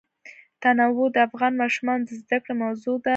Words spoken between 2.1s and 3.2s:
زده کړې موضوع ده.